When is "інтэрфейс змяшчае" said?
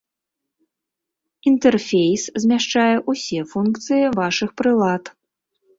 1.51-2.89